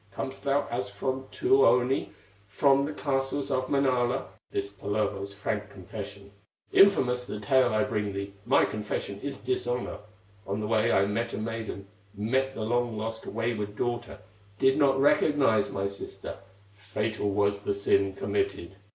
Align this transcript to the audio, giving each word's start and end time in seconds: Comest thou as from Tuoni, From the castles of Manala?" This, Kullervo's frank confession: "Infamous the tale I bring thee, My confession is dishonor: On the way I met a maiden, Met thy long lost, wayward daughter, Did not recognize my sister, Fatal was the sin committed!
Comest 0.11 0.43
thou 0.43 0.67
as 0.71 0.89
from 0.89 1.27
Tuoni, 1.31 2.09
From 2.47 2.85
the 2.85 2.91
castles 2.91 3.51
of 3.51 3.69
Manala?" 3.69 4.29
This, 4.49 4.71
Kullervo's 4.73 5.31
frank 5.35 5.69
confession: 5.69 6.31
"Infamous 6.73 7.25
the 7.27 7.39
tale 7.39 7.71
I 7.71 7.83
bring 7.83 8.11
thee, 8.11 8.33
My 8.43 8.65
confession 8.65 9.19
is 9.21 9.37
dishonor: 9.37 9.99
On 10.47 10.59
the 10.59 10.65
way 10.65 10.91
I 10.91 11.05
met 11.05 11.33
a 11.35 11.37
maiden, 11.37 11.85
Met 12.15 12.55
thy 12.55 12.61
long 12.61 12.97
lost, 12.97 13.27
wayward 13.27 13.75
daughter, 13.75 14.17
Did 14.57 14.79
not 14.79 14.99
recognize 14.99 15.69
my 15.71 15.85
sister, 15.85 16.39
Fatal 16.73 17.29
was 17.29 17.59
the 17.59 17.71
sin 17.75 18.15
committed! 18.15 18.77